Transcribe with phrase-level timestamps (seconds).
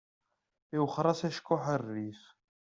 [0.75, 2.21] Iwexxer-as acekkuḥ ɣer rrif.